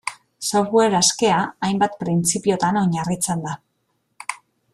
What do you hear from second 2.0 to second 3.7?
printzipiotan oinarritzen da.